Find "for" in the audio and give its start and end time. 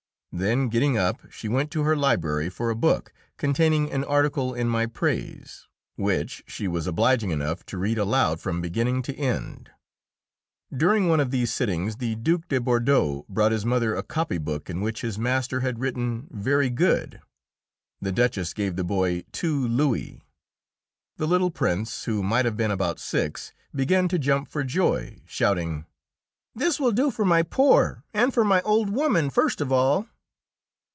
2.47-2.69, 24.47-24.63, 27.11-27.25, 28.33-28.45